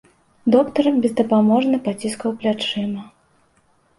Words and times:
Доктар 0.53 0.85
бездапаможна 1.03 1.77
паціскаў 1.87 2.33
плячыма. 2.41 3.03